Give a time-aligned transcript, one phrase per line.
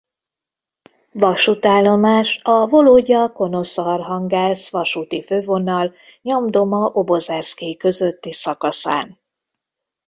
[1.11, 9.19] Vasútállomás a Vologda–Konosa–Arhangelszk vasúti fővonal Nyandoma–Obozerszkij közötti szakaszán.